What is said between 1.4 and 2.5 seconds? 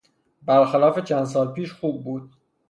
پیش خوب بود.